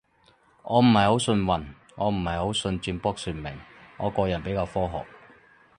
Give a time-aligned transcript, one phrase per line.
[0.63, 1.63] 我唔係好信運，
[1.95, 3.55] 我唔係好信占卜算命，
[3.97, 5.05] 我個人比較科學